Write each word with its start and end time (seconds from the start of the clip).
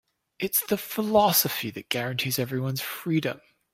It's 0.39 0.65
the 0.65 0.79
philosophy 0.79 1.69
that 1.69 1.89
guarantees 1.89 2.39
everyone's 2.39 2.81
freedom. 2.81 3.39